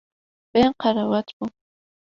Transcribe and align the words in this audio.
Bê 0.51 0.61
qerewat 0.81 1.27
bû. 1.37 1.45